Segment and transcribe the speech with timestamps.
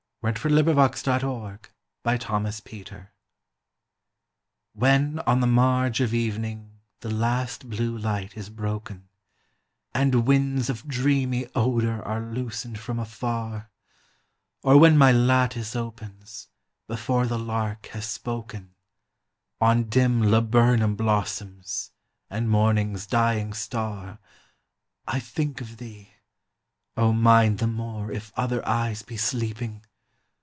[0.23, 3.07] When on the Marge of Evening
[4.75, 9.09] WHEN on the marge of evening the last blue light is broken,
[9.95, 13.71] And winds of dreamy odor are loosened from afar,
[14.61, 16.49] Or when my lattice opens,
[16.85, 18.75] before the lark has spoken,
[19.59, 21.93] On dim laburnum blossoms,
[22.29, 24.19] and morning's dying star,
[25.07, 26.13] I think of thee,
[26.95, 29.83] (O mine the more if other eyes be sleeping!)